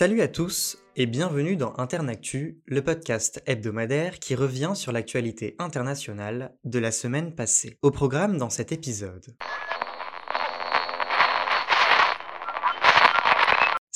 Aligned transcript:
Salut 0.00 0.20
à 0.20 0.28
tous 0.28 0.78
et 0.94 1.06
bienvenue 1.06 1.56
dans 1.56 1.74
Internactu, 1.76 2.62
le 2.66 2.84
podcast 2.84 3.42
hebdomadaire 3.46 4.20
qui 4.20 4.36
revient 4.36 4.74
sur 4.76 4.92
l'actualité 4.92 5.56
internationale 5.58 6.54
de 6.62 6.78
la 6.78 6.92
semaine 6.92 7.34
passée. 7.34 7.78
Au 7.82 7.90
programme 7.90 8.38
dans 8.38 8.48
cet 8.48 8.70
épisode. 8.70 9.34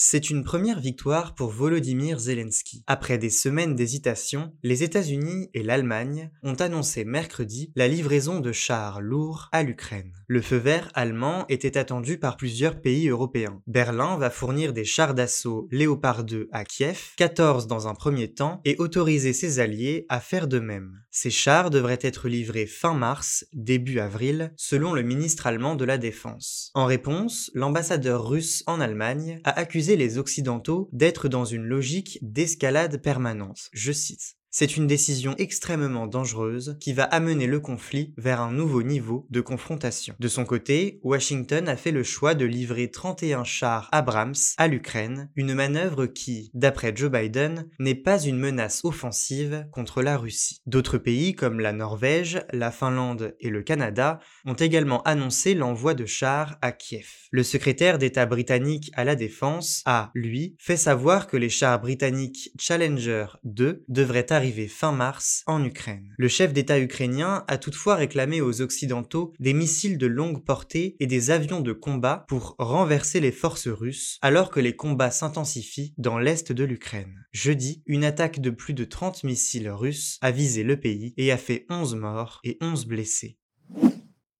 C'est 0.04 0.30
une 0.30 0.42
première 0.42 0.80
victoire 0.80 1.32
pour 1.36 1.52
Volodymyr 1.52 2.18
Zelensky. 2.18 2.82
Après 2.88 3.18
des 3.18 3.30
semaines 3.30 3.76
d'hésitation, 3.76 4.52
les 4.64 4.82
États-Unis 4.82 5.48
et 5.54 5.62
l'Allemagne 5.62 6.32
ont 6.42 6.54
annoncé 6.54 7.04
mercredi 7.04 7.70
la 7.76 7.86
livraison 7.86 8.40
de 8.40 8.50
chars 8.50 9.00
lourds 9.00 9.48
à 9.52 9.62
l'Ukraine. 9.62 10.12
Le 10.26 10.42
feu 10.42 10.56
vert 10.56 10.90
allemand 10.94 11.44
était 11.48 11.78
attendu 11.78 12.18
par 12.18 12.36
plusieurs 12.36 12.80
pays 12.80 13.10
européens. 13.10 13.62
Berlin 13.68 14.16
va 14.16 14.30
fournir 14.30 14.72
des 14.72 14.84
chars 14.84 15.14
d'assaut 15.14 15.68
Léopard 15.70 16.24
2 16.24 16.48
à 16.50 16.64
Kiev, 16.64 17.12
14 17.16 17.68
dans 17.68 17.86
un 17.86 17.94
premier 17.94 18.34
temps, 18.34 18.60
et 18.64 18.74
autoriser 18.80 19.32
ses 19.32 19.60
alliés 19.60 20.04
à 20.08 20.18
faire 20.18 20.48
de 20.48 20.58
même. 20.58 20.98
Ces 21.14 21.28
chars 21.30 21.68
devraient 21.68 21.98
être 22.00 22.26
livrés 22.26 22.64
fin 22.64 22.94
mars, 22.94 23.44
début 23.52 23.98
avril, 23.98 24.54
selon 24.56 24.94
le 24.94 25.02
ministre 25.02 25.46
allemand 25.46 25.76
de 25.76 25.84
la 25.84 25.98
Défense. 25.98 26.70
En 26.72 26.86
réponse, 26.86 27.50
l'ambassadeur 27.52 28.26
russe 28.26 28.64
en 28.66 28.80
Allemagne 28.80 29.38
a 29.44 29.50
accusé 29.50 29.96
les 29.96 30.16
Occidentaux 30.16 30.88
d'être 30.90 31.28
dans 31.28 31.44
une 31.44 31.64
logique 31.64 32.18
d'escalade 32.22 33.02
permanente. 33.02 33.68
Je 33.74 33.92
cite. 33.92 34.36
C'est 34.54 34.76
une 34.76 34.86
décision 34.86 35.34
extrêmement 35.38 36.06
dangereuse 36.06 36.76
qui 36.78 36.92
va 36.92 37.04
amener 37.04 37.46
le 37.46 37.58
conflit 37.58 38.12
vers 38.18 38.42
un 38.42 38.52
nouveau 38.52 38.82
niveau 38.82 39.26
de 39.30 39.40
confrontation. 39.40 40.14
De 40.20 40.28
son 40.28 40.44
côté, 40.44 41.00
Washington 41.02 41.70
a 41.70 41.76
fait 41.76 41.90
le 41.90 42.02
choix 42.02 42.34
de 42.34 42.44
livrer 42.44 42.90
31 42.90 43.44
chars 43.44 43.88
Abrams 43.92 44.34
à 44.58 44.68
l'Ukraine, 44.68 45.30
une 45.36 45.54
manœuvre 45.54 46.04
qui, 46.04 46.50
d'après 46.52 46.94
Joe 46.94 47.10
Biden, 47.10 47.66
n'est 47.78 47.94
pas 47.94 48.20
une 48.20 48.36
menace 48.36 48.84
offensive 48.84 49.66
contre 49.72 50.02
la 50.02 50.18
Russie. 50.18 50.60
D'autres 50.66 50.98
pays 50.98 51.34
comme 51.34 51.58
la 51.58 51.72
Norvège, 51.72 52.42
la 52.52 52.70
Finlande 52.70 53.34
et 53.40 53.48
le 53.48 53.62
Canada 53.62 54.18
ont 54.44 54.52
également 54.52 55.00
annoncé 55.04 55.54
l'envoi 55.54 55.94
de 55.94 56.04
chars 56.04 56.58
à 56.60 56.72
Kiev. 56.72 57.08
Le 57.30 57.42
secrétaire 57.42 57.96
d'État 57.96 58.26
britannique 58.26 58.90
à 58.92 59.04
la 59.04 59.14
Défense 59.14 59.80
a, 59.86 60.10
lui, 60.14 60.56
fait 60.58 60.76
savoir 60.76 61.26
que 61.26 61.38
les 61.38 61.48
chars 61.48 61.80
britanniques 61.80 62.50
Challenger 62.60 63.24
2 63.44 63.86
devraient 63.88 64.30
arriver 64.30 64.41
fin 64.68 64.92
mars 64.92 65.42
en 65.46 65.64
Ukraine. 65.64 66.14
Le 66.18 66.28
chef 66.28 66.52
d'État 66.52 66.80
ukrainien 66.80 67.44
a 67.48 67.58
toutefois 67.58 67.94
réclamé 67.94 68.40
aux 68.40 68.60
Occidentaux 68.60 69.32
des 69.38 69.54
missiles 69.54 69.98
de 69.98 70.06
longue 70.06 70.44
portée 70.44 70.96
et 71.00 71.06
des 71.06 71.30
avions 71.30 71.60
de 71.60 71.72
combat 71.72 72.24
pour 72.28 72.56
renverser 72.58 73.20
les 73.20 73.32
forces 73.32 73.68
russes 73.68 74.18
alors 74.22 74.50
que 74.50 74.60
les 74.60 74.74
combats 74.74 75.10
s'intensifient 75.10 75.94
dans 75.98 76.18
l'est 76.18 76.52
de 76.52 76.64
l'Ukraine. 76.64 77.24
Jeudi, 77.32 77.82
une 77.86 78.04
attaque 78.04 78.40
de 78.40 78.50
plus 78.50 78.74
de 78.74 78.84
30 78.84 79.24
missiles 79.24 79.70
russes 79.70 80.18
a 80.22 80.30
visé 80.30 80.64
le 80.64 80.78
pays 80.78 81.14
et 81.16 81.30
a 81.30 81.36
fait 81.36 81.66
11 81.70 81.94
morts 81.94 82.40
et 82.44 82.58
11 82.60 82.86
blessés. 82.86 83.38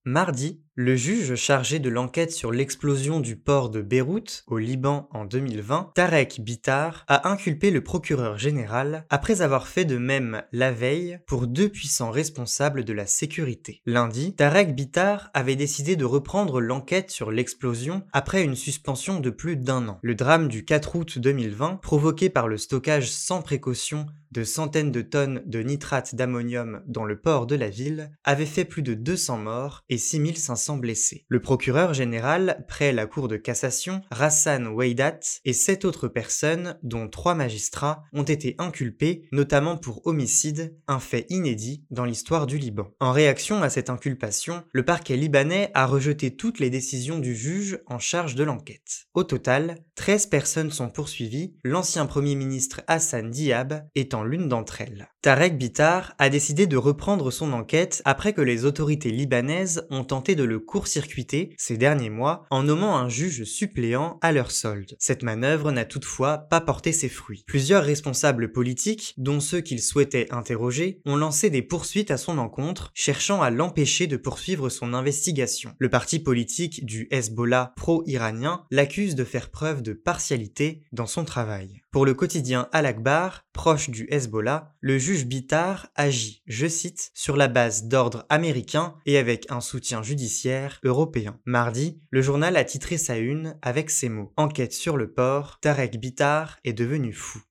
Mardi, 0.05 0.61
le 0.75 0.97
juge 0.97 1.37
chargé 1.37 1.79
de 1.79 1.89
l'enquête 1.91 2.33
sur 2.33 2.51
l'explosion 2.51 3.21
du 3.21 3.37
port 3.37 3.69
de 3.69 3.83
Beyrouth, 3.83 4.43
au 4.49 4.59
Liban 4.59 5.07
en 5.13 5.27
2020, 5.27 5.93
Tarek 5.95 6.41
Bitar, 6.41 7.05
a 7.07 7.29
inculpé 7.29 7.71
le 7.71 7.85
procureur 7.85 8.39
général 8.39 9.07
après 9.11 9.43
avoir 9.43 9.69
fait 9.69 9.85
de 9.85 9.99
même 9.99 10.43
la 10.51 10.73
veille 10.73 11.21
pour 11.27 11.47
deux 11.47 11.69
puissants 11.69 12.11
responsables 12.11 12.85
de 12.85 12.93
la 12.95 13.07
sécurité. 13.07 13.83
Lundi, 13.85 14.35
Tarek 14.35 14.75
Bitar 14.75 15.31
avait 15.35 15.57
décidé 15.57 15.95
de 15.95 16.07
reprendre 16.07 16.61
l'enquête 16.61 17.11
sur 17.11 17.31
l'explosion 17.31 18.03
après 18.13 18.43
une 18.43 18.57
suspension 18.57 19.21
de 19.21 19.31
plus 19.31 19.57
d'un 19.57 19.87
an. 19.89 19.99
Le 20.03 20.15
drame 20.15 20.49
du 20.49 20.65
4 20.65 20.97
août 20.97 21.19
2020, 21.19 21.77
provoqué 21.83 22.31
par 22.31 22.49
le 22.49 22.57
stockage 22.57 23.11
sans 23.11 23.43
précaution 23.43 24.07
de 24.31 24.45
centaines 24.45 24.91
de 24.91 25.03
tonnes 25.03 25.43
de 25.45 25.61
nitrate 25.61 26.15
d'ammonium 26.15 26.83
dans 26.87 27.05
le 27.05 27.21
port 27.21 27.47
de 27.47 27.55
la 27.55 27.69
ville, 27.69 28.11
avait 28.25 28.47
fait 28.47 28.65
plus 28.65 28.81
de 28.81 28.95
200 28.95 29.37
morts 29.37 29.85
et 29.93 29.99
6500 29.99 30.79
blessés. 30.79 31.27
Le 31.29 31.43
procureur 31.43 31.93
général, 31.93 32.65
près 32.67 32.93
la 32.93 33.05
cour 33.05 33.29
de 33.29 33.37
cassation, 33.37 34.01
Rassan 34.11 34.75
Weidat, 34.75 35.21
et 35.45 35.53
sept 35.53 35.85
autres 35.85 36.09
personnes, 36.09 36.79
dont 36.83 37.09
trois 37.09 37.35
magistrats, 37.35 38.03
ont 38.15 38.23
été 38.23 38.55
inculpés, 38.57 39.29
notamment 39.33 39.77
pour 39.77 40.07
homicide, 40.07 40.75
un 40.89 40.99
fait 40.99 41.27
inédit 41.29 41.85
dans 41.91 42.07
l'histoire 42.07 42.47
du 42.47 42.57
Liban. 42.57 42.91
En 43.01 43.13
réaction 43.13 43.63
à 43.63 43.69
cette 43.69 43.91
inculpation, 43.91 44.63
le 44.73 44.83
parquet 44.83 45.17
libanais 45.17 45.71
a 45.75 45.85
rejeté 45.85 46.35
toutes 46.35 46.59
les 46.59 46.71
décisions 46.71 47.19
du 47.19 47.37
juge 47.37 47.79
en 47.87 47.99
charge 47.99 48.35
de 48.35 48.45
l'enquête. 48.45 49.05
Au 49.13 49.25
total, 49.25 49.77
13 49.97 50.25
personnes 50.27 50.71
sont 50.71 50.89
poursuivies, 50.89 51.55
l'ancien 51.65 52.07
premier 52.07 52.35
ministre 52.35 52.81
Hassan 52.87 53.31
Diab 53.31 53.87
étant 53.95 54.25
l'une 54.25 54.49
d'entre 54.49 54.81
elles. 54.81 55.11
Tarek 55.21 55.59
Bitar 55.59 56.15
a 56.19 56.31
décidé 56.31 56.67
de 56.67 56.79
reprendre 56.79 57.31
son 57.31 57.53
enquête 57.53 58.01
après 58.05 58.33
que 58.33 58.41
les 58.41 58.65
autorités 58.65 59.11
libanaises 59.11 59.82
ont 59.91 60.05
tenté 60.05 60.35
de 60.35 60.45
le 60.45 60.59
court-circuiter 60.59 61.55
ces 61.59 61.77
derniers 61.77 62.11
mois 62.11 62.47
en 62.51 62.63
nommant 62.63 62.97
un 62.97 63.09
juge 63.09 63.45
suppléant 63.45 64.19
à 64.23 64.33
leur 64.33 64.51
solde. 64.51 64.97
Cette 64.99 65.23
manœuvre 65.23 65.73
n'a 65.73 65.85
toutefois 65.85 66.39
pas 66.39 66.61
porté 66.61 66.93
ses 66.93 67.09
fruits. 67.09 67.45
Plusieurs 67.47 67.85
responsables 67.85 68.53
politiques, 68.53 69.15
dont 69.17 69.41
ceux 69.41 69.61
qu'il 69.61 69.83
souhaitait 69.83 70.33
interroger, 70.33 71.01
ont 71.05 71.17
lancé 71.17 71.51
des 71.51 71.63
poursuites 71.63 72.11
à 72.11 72.17
son 72.17 72.39
encontre, 72.39 72.91
cherchant 72.95 73.43
à 73.43 73.51
l'empêcher 73.51 74.07
de 74.07 74.17
poursuivre 74.17 74.69
son 74.69 74.95
investigation. 74.95 75.75
Le 75.79 75.89
parti 75.91 76.19
politique 76.19 76.85
du 76.85 77.09
Hezbollah 77.11 77.73
pro-iranien 77.77 78.65
l'accuse 78.71 79.15
de 79.15 79.25
faire 79.25 79.51
preuve 79.51 79.83
de 79.83 79.93
partialité 79.93 80.83
dans 80.93 81.07
son 81.07 81.25
travail. 81.25 81.82
Pour 81.93 82.07
le 82.07 82.15
quotidien 82.15 82.71
Al-Akbar, 82.73 83.45
proche 83.53 83.91
du 83.91 84.07
Hezbollah, 84.11 84.75
le 84.81 84.97
juge 84.97 85.27
Bitar 85.27 85.89
agit, 85.95 86.43
je 86.47 86.67
cite, 86.67 87.11
sur 87.13 87.37
la 87.37 87.49
base 87.49 87.85
d'ordre 87.85 88.25
américain 88.31 88.95
et 89.05 89.19
avec 89.19 89.45
un 89.51 89.61
soutien 89.61 90.03
judiciaire 90.03 90.81
européen. 90.85 91.39
Mardi, 91.45 92.01
le 92.09 92.23
journal 92.23 92.57
a 92.57 92.65
titré 92.65 92.97
sa 92.97 93.19
une 93.19 93.59
avec 93.61 93.91
ces 93.91 94.09
mots. 94.09 94.33
Enquête 94.39 94.73
sur 94.73 94.97
le 94.97 95.13
port, 95.13 95.59
Tarek 95.61 96.01
Bitar 96.01 96.59
est 96.65 96.73
devenu 96.73 97.13
fou. 97.13 97.43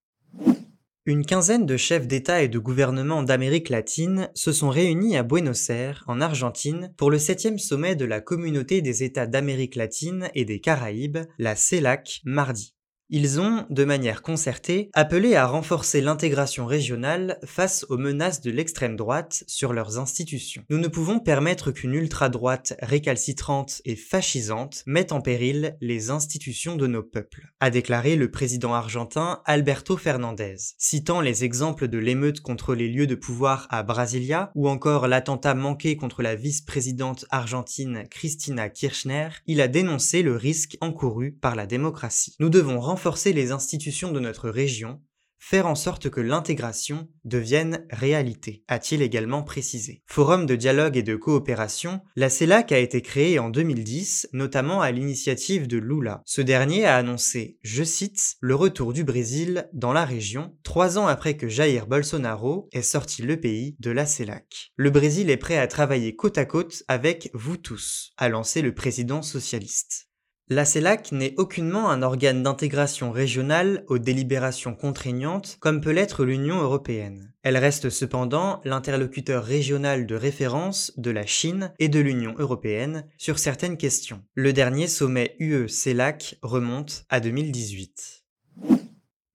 Une 1.05 1.23
quinzaine 1.23 1.67
de 1.67 1.77
chefs 1.77 2.07
d'État 2.07 2.41
et 2.41 2.47
de 2.47 2.57
gouvernement 2.57 3.21
d'Amérique 3.21 3.69
latine 3.69 4.31
se 4.33 4.51
sont 4.51 4.69
réunis 4.69 5.17
à 5.17 5.21
Buenos 5.21 5.69
Aires, 5.69 6.03
en 6.07 6.19
Argentine, 6.19 6.91
pour 6.97 7.11
le 7.11 7.19
septième 7.19 7.59
sommet 7.59 7.95
de 7.95 8.05
la 8.05 8.21
Communauté 8.21 8.81
des 8.81 9.03
États 9.03 9.27
d'Amérique 9.27 9.75
latine 9.75 10.31
et 10.33 10.45
des 10.45 10.59
Caraïbes, 10.59 11.19
la 11.37 11.55
CELAC, 11.55 12.21
mardi. 12.25 12.73
Ils 13.13 13.41
ont, 13.41 13.65
de 13.69 13.83
manière 13.83 14.21
concertée, 14.21 14.89
appelé 14.93 15.35
à 15.35 15.45
renforcer 15.45 15.99
l'intégration 15.99 16.65
régionale 16.65 17.39
face 17.43 17.85
aux 17.89 17.97
menaces 17.97 18.39
de 18.39 18.51
l'extrême 18.51 18.95
droite 18.95 19.43
sur 19.47 19.73
leurs 19.73 19.99
institutions. 19.99 20.63
Nous 20.69 20.77
ne 20.77 20.87
pouvons 20.87 21.19
permettre 21.19 21.71
qu'une 21.71 21.93
ultra-droite 21.93 22.73
récalcitrante 22.81 23.81
et 23.83 23.97
fascisante 23.97 24.83
mette 24.85 25.11
en 25.11 25.19
péril 25.19 25.75
les 25.81 26.09
institutions 26.09 26.77
de 26.77 26.87
nos 26.87 27.03
peuples, 27.03 27.51
a 27.59 27.69
déclaré 27.69 28.15
le 28.15 28.31
président 28.31 28.73
argentin 28.73 29.41
Alberto 29.43 29.97
Fernandez, 29.97 30.55
citant 30.77 31.19
les 31.19 31.43
exemples 31.43 31.89
de 31.89 31.97
l'émeute 31.97 32.39
contre 32.39 32.75
les 32.75 32.87
lieux 32.87 33.07
de 33.07 33.15
pouvoir 33.15 33.67
à 33.71 33.83
Brasilia 33.83 34.53
ou 34.55 34.69
encore 34.69 35.09
l'attentat 35.09 35.53
manqué 35.53 35.97
contre 35.97 36.21
la 36.21 36.35
vice-présidente 36.35 37.25
argentine 37.29 38.05
Cristina 38.09 38.69
Kirchner, 38.69 39.27
il 39.47 39.59
a 39.59 39.67
dénoncé 39.67 40.21
le 40.21 40.37
risque 40.37 40.77
encouru 40.79 41.33
par 41.33 41.57
la 41.57 41.65
démocratie. 41.65 42.37
Nous 42.39 42.49
devons 42.49 42.79
renforcer 42.79 43.00
les 43.33 43.51
institutions 43.51 44.11
de 44.11 44.19
notre 44.19 44.49
région, 44.49 45.01
faire 45.39 45.65
en 45.65 45.75
sorte 45.75 46.09
que 46.09 46.21
l'intégration 46.21 47.09
devienne 47.25 47.85
réalité, 47.89 48.63
a-t-il 48.67 49.01
également 49.01 49.41
précisé. 49.41 50.03
Forum 50.05 50.45
de 50.45 50.55
dialogue 50.55 50.97
et 50.97 51.03
de 51.03 51.15
coopération, 51.15 52.01
la 52.15 52.29
CELAC 52.29 52.71
a 52.71 52.77
été 52.77 53.01
créée 53.01 53.39
en 53.39 53.49
2010, 53.49 54.29
notamment 54.33 54.81
à 54.81 54.91
l'initiative 54.91 55.67
de 55.67 55.77
Lula. 55.77 56.21
Ce 56.25 56.41
dernier 56.41 56.85
a 56.85 56.95
annoncé, 56.95 57.57
je 57.63 57.83
cite, 57.83 58.35
le 58.39 58.53
retour 58.53 58.93
du 58.93 59.03
Brésil 59.03 59.67
dans 59.73 59.93
la 59.93 60.05
région, 60.05 60.55
trois 60.61 60.99
ans 60.99 61.07
après 61.07 61.35
que 61.35 61.49
Jair 61.49 61.87
Bolsonaro 61.87 62.69
ait 62.71 62.83
sorti 62.83 63.23
le 63.23 63.39
pays 63.39 63.75
de 63.79 63.89
la 63.89 64.05
CELAC. 64.05 64.71
Le 64.75 64.91
Brésil 64.91 65.31
est 65.31 65.37
prêt 65.37 65.57
à 65.57 65.67
travailler 65.67 66.15
côte 66.15 66.37
à 66.37 66.45
côte 66.45 66.83
avec 66.87 67.31
vous 67.33 67.57
tous, 67.57 68.13
a 68.17 68.29
lancé 68.29 68.61
le 68.61 68.75
président 68.75 69.23
socialiste. 69.23 70.10
La 70.53 70.65
CELAC 70.65 71.13
n'est 71.13 71.33
aucunement 71.37 71.89
un 71.89 72.01
organe 72.01 72.43
d'intégration 72.43 73.13
régionale 73.13 73.85
aux 73.87 73.99
délibérations 73.99 74.75
contraignantes 74.75 75.55
comme 75.61 75.79
peut 75.79 75.91
l'être 75.91 76.25
l'Union 76.25 76.59
européenne. 76.59 77.31
Elle 77.41 77.55
reste 77.55 77.89
cependant 77.89 78.59
l'interlocuteur 78.65 79.45
régional 79.45 80.05
de 80.05 80.15
référence 80.15 80.91
de 80.97 81.09
la 81.09 81.25
Chine 81.25 81.71
et 81.79 81.87
de 81.87 82.01
l'Union 82.01 82.35
européenne 82.37 83.05
sur 83.17 83.39
certaines 83.39 83.77
questions. 83.77 84.23
Le 84.33 84.51
dernier 84.51 84.87
sommet 84.87 85.37
UE-CELAC 85.39 86.35
remonte 86.41 87.05
à 87.07 87.21
2018. 87.21 88.25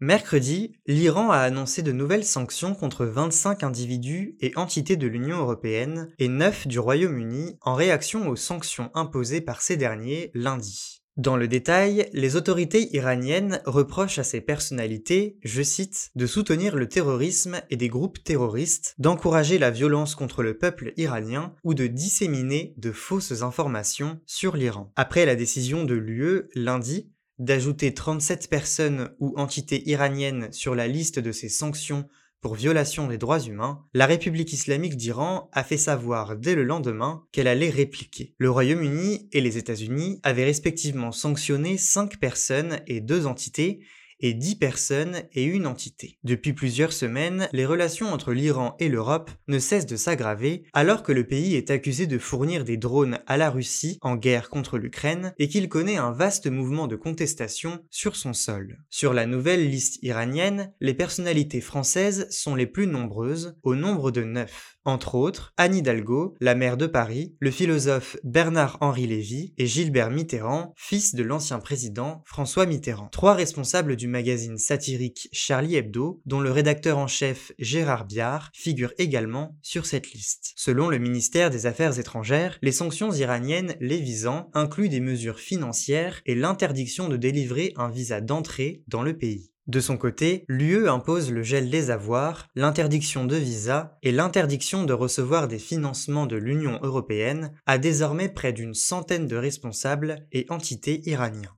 Mercredi, 0.01 0.75
l'Iran 0.87 1.31
a 1.31 1.39
annoncé 1.39 1.81
de 1.81 1.93
nouvelles 1.93 2.27
sanctions 2.27 2.75
contre 2.75 3.07
25 3.07 3.63
individus 3.63 4.37
et 4.41 4.53
entités 4.57 4.97
de 4.97 5.07
l'Union 5.07 5.39
européenne 5.39 6.11
et 6.19 6.29
9 6.29 6.67
du 6.67 6.79
Royaume-Uni 6.79 7.57
en 7.63 7.73
réaction 7.73 8.29
aux 8.29 8.37
sanctions 8.37 8.91
imposées 8.93 9.41
par 9.41 9.63
ces 9.63 9.79
derniers 9.79 10.31
lundi. 10.35 11.06
Dans 11.17 11.39
le 11.39 11.49
détail, 11.49 12.11
les 12.13 12.37
autorités 12.37 12.95
iraniennes 12.95 13.63
reprochent 13.65 14.19
à 14.19 14.25
ces 14.25 14.43
personnalités, 14.43 15.39
je 15.43 15.63
cite, 15.63 16.11
de 16.15 16.27
soutenir 16.27 16.77
le 16.77 16.91
terrorisme 16.91 17.63
et 17.71 17.77
des 17.79 17.89
groupes 17.89 18.23
terroristes, 18.23 18.95
d'encourager 18.99 19.59
la 19.59 19.71
violence 19.71 20.15
contre 20.15 20.43
le 20.43 20.59
peuple 20.59 20.93
iranien 20.99 21.55
ou 21.65 21.73
de 21.73 21.87
disséminer 21.87 22.75
de 22.77 22.93
fausses 22.93 23.41
informations 23.41 24.21
sur 24.27 24.57
l'Iran. 24.57 24.93
Après 24.95 25.25
la 25.25 25.37
décision 25.37 25.85
de 25.85 25.95
l'UE 25.95 26.51
lundi 26.55 27.11
d'ajouter 27.39 27.95
37 27.95 28.49
personnes 28.51 29.11
ou 29.19 29.33
entités 29.37 29.89
iraniennes 29.89 30.53
sur 30.53 30.75
la 30.75 30.87
liste 30.87 31.19
de 31.19 31.33
ces 31.33 31.49
sanctions 31.49 32.09
pour 32.41 32.55
violation 32.55 33.09
des 33.09 33.19
droits 33.19 33.41
humains, 33.41 33.85
la 33.95 34.07
République 34.07 34.53
islamique 34.53 34.97
d'Iran 34.97 35.49
a 35.53 35.65
fait 35.65 35.77
savoir 35.77 36.37
dès 36.37 36.55
le 36.55 36.65
lendemain 36.65 37.25
qu'elle 37.33 37.49
allait 37.49 37.71
répliquer. 37.71 38.35
Le 38.39 38.51
Royaume-Uni 38.51 39.29
et 39.33 39.41
les 39.41 39.59
États-Unis 39.59 40.21
avaient 40.23 40.45
respectivement 40.45 41.13
sanctionné 41.13 41.79
5 41.79 42.19
personnes 42.19 42.81
et 42.87 43.01
2 43.01 43.27
entités 43.27 43.81
et 44.21 44.35
10 44.35 44.57
personnes 44.57 45.23
et 45.33 45.45
une 45.45 45.67
entité. 45.67 46.19
Depuis 46.25 46.53
plusieurs 46.53 46.93
semaines, 46.93 47.49
les 47.53 47.67
relations 47.67 48.13
entre 48.13 48.33
l'Iran 48.33 48.77
et 48.79 48.89
l'Europe 48.89 49.31
ne 49.49 49.59
cessent 49.59 49.87
de 49.87 49.97
s'aggraver 49.97 50.65
alors 50.73 51.03
que 51.03 51.13
le 51.13 51.27
pays 51.27 51.55
est 51.55 51.71
accusé 51.71 52.07
de 52.07 52.19
fournir 52.19 52.65
des 52.65 52.77
drones 52.77 53.19
à 53.27 53.37
la 53.37 53.51
Russie 53.51 53.99
en 54.03 54.17
guerre 54.17 54.49
contre 54.49 54.79
l'Ukraine 54.79 55.35
et 55.39 55.49
qu'il 55.49 55.69
connaît 55.69 55.97
un 55.97 56.13
vaste 56.13 56.47
mouvement 56.47 56.87
de 56.87 56.97
contestation 56.97 57.81
sur 57.91 58.17
son 58.17 58.33
sol. 58.33 58.79
Sur 58.91 59.13
la 59.13 59.27
nouvelle 59.27 59.69
liste 59.69 60.03
iranienne, 60.03 60.73
les 60.81 60.95
personnalités 60.95 61.61
françaises 61.61 62.27
sont 62.31 62.55
les 62.55 62.67
plus 62.67 62.87
nombreuses, 62.87 63.57
au 63.63 63.75
nombre 63.75 64.11
de 64.11 64.23
9 64.23 64.77
entre 64.87 65.17
autres 65.17 65.53
Anne 65.57 65.75
Hidalgo, 65.75 66.37
la 66.41 66.55
maire 66.55 66.77
de 66.77 66.87
Paris, 66.87 67.35
le 67.41 67.51
philosophe 67.51 68.17
Bernard-Henri 68.23 69.07
Lévy 69.07 69.53
et 69.59 69.67
Gilbert 69.67 70.11
Mitterrand, 70.11 70.73
fils 70.77 71.15
de 71.15 71.23
l'ancien 71.23 71.59
président 71.59 72.23
François 72.25 72.67
Mitterrand. 72.67 73.09
Trois 73.09 73.35
responsables 73.35 73.97
du 73.97 74.06
magazine 74.07 74.59
satirique 74.59 75.29
Charlie 75.33 75.77
Hebdo, 75.77 76.21
dont 76.27 76.41
le 76.41 76.51
rédacteur 76.51 76.99
en 76.99 77.07
chef 77.07 77.53
Gérard 77.59 78.05
Biard, 78.05 78.51
figurent 78.53 78.93
également 78.99 79.57
sur 79.63 79.87
cette 79.87 80.13
liste. 80.13 80.53
Selon 80.57 80.89
le 80.89 80.99
ministère 80.99 81.51
des 81.51 81.67
Affaires 81.67 81.99
étrangères, 81.99 82.59
les 82.63 82.73
sanctions 82.73 83.13
iraniennes 83.13 83.77
les 83.81 83.99
visant 83.99 84.51
incluent 84.55 84.89
des 84.89 85.01
mesures 85.01 85.41
financières 85.41 86.21
et 86.27 86.35
l'interdiction 86.35 87.09
de 87.09 87.17
délivrer 87.17 87.73
un 87.77 87.89
visa 87.89 88.21
d'entrée 88.21 88.83
dans 88.89 89.03
le 89.03 89.17
pays. 89.17 89.51
De 89.67 89.81
son 89.81 89.97
côté, 89.97 90.45
l'UE 90.47 90.89
impose 90.89 91.33
le 91.33 91.43
gel 91.43 91.71
des 91.71 91.91
avoirs, 91.91 92.47
l'interdiction 92.55 93.25
de 93.25 93.35
visa 93.35 93.99
et 94.05 94.13
l'interdiction 94.13 94.85
de 94.85 94.93
recevoir 94.93 95.49
des 95.49 95.59
financements 95.59 96.27
de 96.27 96.37
l'Union 96.37 96.79
européenne 96.83 97.53
à 97.67 97.77
désormais 97.77 98.29
près 98.29 98.53
d'une 98.53 98.75
centaine 98.75 99.27
de 99.27 99.37
responsables 99.37 100.25
et 100.31 100.47
entités 100.51 101.01
iraniens. 101.09 101.57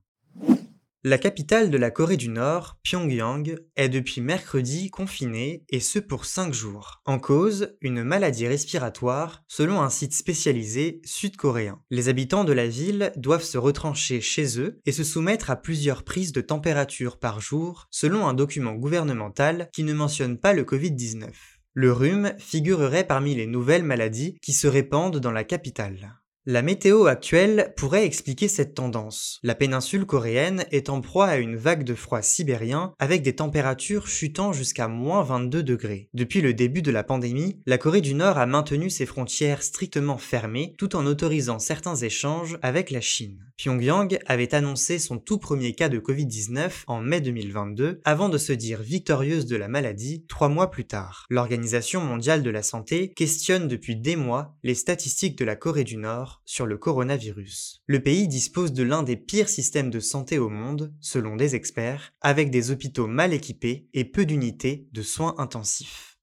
La 1.05 1.17
capitale 1.17 1.71
de 1.71 1.77
la 1.77 1.91
Corée 1.91 2.17
du 2.17 2.27
Nord, 2.27 2.77
Pyongyang, 2.83 3.55
est 3.77 3.87
depuis 3.87 4.19
mercredi 4.19 4.89
confinée 4.89 5.63
et 5.69 5.79
ce 5.79 5.97
pour 5.97 6.25
5 6.25 6.53
jours. 6.53 6.99
En 7.05 7.19
cause, 7.19 7.77
une 7.79 8.03
maladie 8.03 8.47
respiratoire, 8.47 9.45
selon 9.47 9.81
un 9.81 9.89
site 9.89 10.11
spécialisé 10.11 10.99
sud-coréen. 11.05 11.79
Les 11.89 12.09
habitants 12.09 12.43
de 12.43 12.51
la 12.51 12.67
ville 12.67 13.13
doivent 13.15 13.45
se 13.45 13.57
retrancher 13.57 14.19
chez 14.19 14.59
eux 14.59 14.81
et 14.85 14.91
se 14.91 15.05
soumettre 15.05 15.49
à 15.49 15.55
plusieurs 15.55 16.03
prises 16.03 16.33
de 16.33 16.41
température 16.41 17.17
par 17.17 17.39
jour, 17.39 17.87
selon 17.91 18.27
un 18.27 18.33
document 18.33 18.73
gouvernemental 18.73 19.69
qui 19.71 19.83
ne 19.83 19.93
mentionne 19.93 20.37
pas 20.37 20.51
le 20.51 20.65
Covid-19. 20.65 21.29
Le 21.75 21.93
rhume 21.93 22.33
figurerait 22.39 23.07
parmi 23.07 23.35
les 23.35 23.47
nouvelles 23.47 23.85
maladies 23.85 24.37
qui 24.41 24.51
se 24.51 24.67
répandent 24.67 25.19
dans 25.19 25.31
la 25.31 25.45
capitale. 25.45 26.18
La 26.51 26.63
météo 26.63 27.05
actuelle 27.05 27.75
pourrait 27.77 28.07
expliquer 28.07 28.47
cette 28.47 28.73
tendance. 28.73 29.39
La 29.43 29.53
péninsule 29.53 30.07
coréenne 30.07 30.65
est 30.71 30.89
en 30.89 30.99
proie 30.99 31.27
à 31.27 31.37
une 31.37 31.55
vague 31.55 31.83
de 31.83 31.93
froid 31.93 32.23
sibérien 32.23 32.95
avec 32.97 33.21
des 33.21 33.35
températures 33.35 34.07
chutant 34.07 34.51
jusqu'à 34.51 34.87
moins 34.87 35.21
22 35.21 35.61
degrés. 35.61 36.09
Depuis 36.15 36.41
le 36.41 36.55
début 36.55 36.81
de 36.81 36.89
la 36.89 37.03
pandémie, 37.03 37.61
la 37.67 37.77
Corée 37.77 38.01
du 38.01 38.15
Nord 38.15 38.39
a 38.39 38.47
maintenu 38.47 38.89
ses 38.89 39.05
frontières 39.05 39.61
strictement 39.61 40.17
fermées 40.17 40.73
tout 40.79 40.95
en 40.95 41.05
autorisant 41.05 41.59
certains 41.59 41.97
échanges 41.97 42.57
avec 42.63 42.89
la 42.89 42.99
Chine. 42.99 43.48
Pyongyang 43.59 44.17
avait 44.25 44.55
annoncé 44.55 44.99
son 44.99 45.17
tout 45.17 45.37
premier 45.37 45.73
cas 45.73 45.89
de 45.89 45.99
Covid-19 45.99 46.83
en 46.87 47.01
mai 47.01 47.19
2022 47.19 47.99
avant 48.05 48.29
de 48.29 48.37
se 48.37 48.53
dire 48.53 48.81
victorieuse 48.81 49.47
de 49.47 49.57
la 49.57 49.67
maladie 49.67 50.23
trois 50.29 50.47
mois 50.47 50.71
plus 50.71 50.85
tard. 50.85 51.25
L'Organisation 51.29 51.99
mondiale 51.99 52.41
de 52.41 52.49
la 52.49 52.63
santé 52.63 53.11
questionne 53.11 53.67
depuis 53.67 53.97
des 53.97 54.15
mois 54.15 54.55
les 54.63 54.75
statistiques 54.75 55.37
de 55.37 55.43
la 55.43 55.57
Corée 55.57 55.83
du 55.83 55.97
Nord 55.97 56.41
sur 56.45 56.65
le 56.65 56.77
coronavirus. 56.77 57.81
Le 57.85 58.01
pays 58.01 58.29
dispose 58.29 58.71
de 58.71 58.83
l'un 58.83 59.03
des 59.03 59.17
pires 59.17 59.49
systèmes 59.49 59.89
de 59.89 59.99
santé 59.99 60.39
au 60.39 60.47
monde, 60.47 60.93
selon 61.01 61.35
des 61.35 61.55
experts, 61.55 62.13
avec 62.21 62.51
des 62.51 62.71
hôpitaux 62.71 63.07
mal 63.07 63.33
équipés 63.33 63.89
et 63.93 64.05
peu 64.05 64.25
d'unités 64.25 64.87
de 64.93 65.01
soins 65.01 65.35
intensifs. 65.37 66.18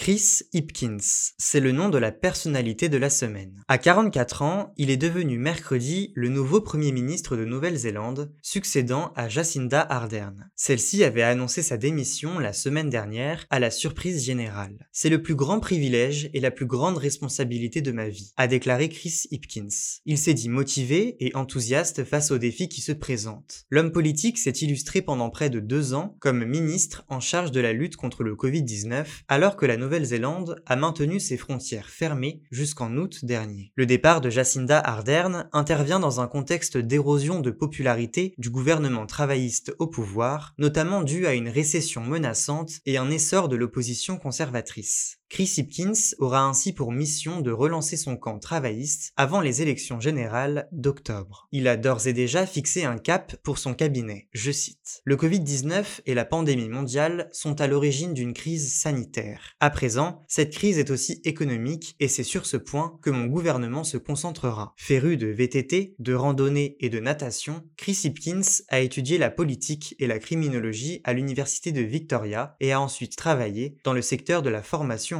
Chris 0.00 0.40
Hipkins, 0.54 0.96
c'est 1.36 1.60
le 1.60 1.72
nom 1.72 1.90
de 1.90 1.98
la 1.98 2.10
personnalité 2.10 2.88
de 2.88 2.96
la 2.96 3.10
semaine. 3.10 3.62
À 3.68 3.76
44 3.76 4.40
ans, 4.40 4.72
il 4.78 4.88
est 4.88 4.96
devenu 4.96 5.38
mercredi 5.38 6.10
le 6.14 6.30
nouveau 6.30 6.62
Premier 6.62 6.90
ministre 6.90 7.36
de 7.36 7.44
Nouvelle-Zélande, 7.44 8.32
succédant 8.40 9.12
à 9.14 9.28
Jacinda 9.28 9.82
Ardern. 9.82 10.48
Celle-ci 10.56 11.04
avait 11.04 11.20
annoncé 11.20 11.60
sa 11.60 11.76
démission 11.76 12.38
la 12.38 12.54
semaine 12.54 12.88
dernière 12.88 13.44
à 13.50 13.60
la 13.60 13.70
surprise 13.70 14.24
générale. 14.24 14.88
C'est 14.90 15.10
le 15.10 15.20
plus 15.20 15.34
grand 15.34 15.60
privilège 15.60 16.30
et 16.32 16.40
la 16.40 16.50
plus 16.50 16.64
grande 16.64 16.96
responsabilité 16.96 17.82
de 17.82 17.92
ma 17.92 18.08
vie, 18.08 18.32
a 18.38 18.46
déclaré 18.46 18.88
Chris 18.88 19.24
Hipkins. 19.30 20.00
Il 20.06 20.16
s'est 20.16 20.32
dit 20.32 20.48
motivé 20.48 21.16
et 21.20 21.36
enthousiaste 21.36 22.04
face 22.04 22.30
aux 22.30 22.38
défis 22.38 22.70
qui 22.70 22.80
se 22.80 22.92
présentent. 22.92 23.66
L'homme 23.68 23.92
politique 23.92 24.38
s'est 24.38 24.50
illustré 24.50 25.02
pendant 25.02 25.28
près 25.28 25.50
de 25.50 25.60
deux 25.60 25.92
ans 25.92 26.16
comme 26.20 26.46
ministre 26.46 27.04
en 27.08 27.20
charge 27.20 27.52
de 27.52 27.60
la 27.60 27.74
lutte 27.74 27.96
contre 27.96 28.24
le 28.24 28.34
Covid-19, 28.34 29.04
alors 29.28 29.56
que 29.56 29.66
la 29.66 29.76
Nouvelle-Zélande 29.90 30.62
a 30.66 30.76
maintenu 30.76 31.18
ses 31.18 31.36
frontières 31.36 31.88
fermées 31.88 32.44
jusqu'en 32.52 32.96
août 32.96 33.24
dernier. 33.24 33.72
Le 33.74 33.86
départ 33.86 34.20
de 34.20 34.30
Jacinda 34.30 34.78
Ardern 34.78 35.48
intervient 35.52 35.98
dans 35.98 36.20
un 36.20 36.28
contexte 36.28 36.78
d'érosion 36.78 37.40
de 37.40 37.50
popularité 37.50 38.32
du 38.38 38.50
gouvernement 38.50 39.06
travailliste 39.06 39.74
au 39.80 39.88
pouvoir, 39.88 40.54
notamment 40.58 41.02
dû 41.02 41.26
à 41.26 41.34
une 41.34 41.48
récession 41.48 42.02
menaçante 42.02 42.74
et 42.86 42.98
un 42.98 43.10
essor 43.10 43.48
de 43.48 43.56
l'opposition 43.56 44.16
conservatrice. 44.16 45.19
Chris 45.30 45.54
Hipkins 45.58 46.16
aura 46.18 46.42
ainsi 46.42 46.72
pour 46.72 46.90
mission 46.90 47.40
de 47.40 47.52
relancer 47.52 47.96
son 47.96 48.16
camp 48.16 48.40
travailliste 48.40 49.12
avant 49.16 49.40
les 49.40 49.62
élections 49.62 50.00
générales 50.00 50.68
d'octobre. 50.72 51.46
Il 51.52 51.68
a 51.68 51.76
d'ores 51.76 52.08
et 52.08 52.12
déjà 52.12 52.46
fixé 52.46 52.82
un 52.82 52.98
cap 52.98 53.36
pour 53.44 53.58
son 53.58 53.72
cabinet. 53.72 54.28
Je 54.32 54.50
cite. 54.50 55.02
Le 55.04 55.14
Covid-19 55.14 56.00
et 56.04 56.14
la 56.14 56.24
pandémie 56.24 56.68
mondiale 56.68 57.28
sont 57.30 57.60
à 57.60 57.68
l'origine 57.68 58.12
d'une 58.12 58.32
crise 58.32 58.74
sanitaire. 58.74 59.54
À 59.60 59.70
présent, 59.70 60.20
cette 60.26 60.52
crise 60.52 60.78
est 60.78 60.90
aussi 60.90 61.20
économique 61.22 61.94
et 62.00 62.08
c'est 62.08 62.24
sur 62.24 62.44
ce 62.44 62.56
point 62.56 62.98
que 63.00 63.10
mon 63.10 63.26
gouvernement 63.26 63.84
se 63.84 63.98
concentrera. 63.98 64.74
Féru 64.76 65.16
de 65.16 65.28
VTT, 65.28 65.94
de 66.00 66.14
randonnée 66.14 66.76
et 66.80 66.88
de 66.88 66.98
natation, 66.98 67.62
Chris 67.76 68.00
Hipkins 68.02 68.64
a 68.68 68.80
étudié 68.80 69.16
la 69.16 69.30
politique 69.30 69.94
et 70.00 70.08
la 70.08 70.18
criminologie 70.18 71.00
à 71.04 71.12
l'université 71.12 71.70
de 71.70 71.82
Victoria 71.82 72.56
et 72.58 72.72
a 72.72 72.80
ensuite 72.80 73.14
travaillé 73.14 73.76
dans 73.84 73.92
le 73.92 74.02
secteur 74.02 74.42
de 74.42 74.50
la 74.50 74.64
formation 74.64 75.19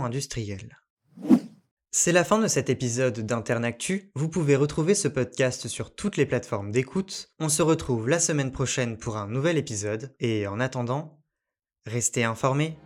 C'est 1.92 2.12
la 2.12 2.23
fin 2.23 2.38
de 2.38 2.47
cet 2.47 2.71
épisode 2.71 3.21
d'Internactu. 3.21 4.12
Vous 4.14 4.28
pouvez 4.28 4.54
retrouver 4.54 4.95
ce 4.95 5.09
podcast 5.09 5.66
sur 5.66 5.92
toutes 5.95 6.16
les 6.16 6.26
plateformes 6.26 6.71
d'écoute. 6.71 7.33
On 7.40 7.49
se 7.49 7.62
retrouve 7.62 8.09
la 8.09 8.21
semaine 8.21 8.52
prochaine 8.52 8.97
pour 8.97 9.16
un 9.16 9.26
nouvel 9.26 9.59
épisode 9.59 10.14
et 10.21 10.47
en 10.47 10.61
attendant, 10.61 11.21
restez 11.87 12.23
informés. 12.23 12.78